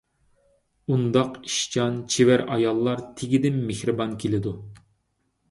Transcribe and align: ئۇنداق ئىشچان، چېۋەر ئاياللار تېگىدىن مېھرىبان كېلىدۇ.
ئۇنداق 0.93 1.37
ئىشچان، 1.49 1.99
چېۋەر 2.15 2.45
ئاياللار 2.55 3.05
تېگىدىن 3.21 3.61
مېھرىبان 3.69 4.19
كېلىدۇ. 4.25 4.57